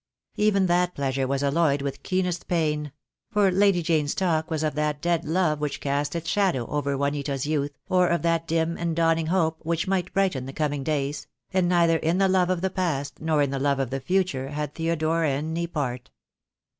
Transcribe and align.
Even 0.37 0.65
that 0.65 0.95
pleasure 0.95 1.27
was 1.27 1.43
alloyed 1.43 1.83
with 1.83 2.01
keenest 2.01 2.47
pain; 2.47 2.91
for 3.29 3.51
Lady 3.51 3.83
Jane's 3.83 4.15
talk 4.15 4.49
was 4.49 4.63
of 4.63 4.73
that 4.73 4.99
dead 4.99 5.25
love 5.25 5.59
which 5.61 5.79
cast 5.79 6.15
its 6.15 6.27
shadow 6.27 6.65
over 6.69 6.97
Juanita's 6.97 7.45
youth, 7.45 7.77
or 7.87 8.07
of 8.07 8.23
that 8.23 8.47
dim 8.47 8.79
and 8.79 8.95
dawning 8.95 9.27
hope 9.27 9.57
which 9.61 9.87
might 9.87 10.11
brighten 10.11 10.47
the 10.47 10.53
coming 10.53 10.83
days— 10.83 11.27
and 11.53 11.69
neither 11.69 11.97
in 11.97 12.17
the 12.17 12.27
love 12.27 12.49
of 12.49 12.61
the 12.61 12.71
past 12.71 13.21
nor 13.21 13.43
in 13.43 13.51
the 13.51 13.59
love 13.59 13.77
of 13.77 13.91
the 13.91 14.01
future 14.01 14.47
had 14.49 14.73
Theodore 14.73 15.23
any 15.23 15.67
part. 15.67 16.09